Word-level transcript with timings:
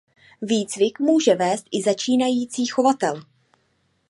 Výcvik 0.41 0.99
může 0.99 1.35
vést 1.35 1.65
i 1.71 1.81
začínající 1.83 2.65
chovatel. 2.65 3.21